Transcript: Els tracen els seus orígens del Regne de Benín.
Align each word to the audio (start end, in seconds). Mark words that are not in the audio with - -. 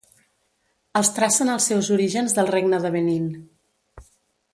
Els 1.01 1.11
tracen 1.17 1.51
els 1.55 1.67
seus 1.71 1.89
orígens 1.97 2.33
del 2.39 2.49
Regne 2.55 2.81
de 2.87 2.91
Benín. 2.97 3.29